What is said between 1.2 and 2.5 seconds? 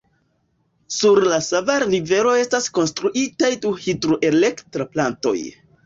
la Sava Rivero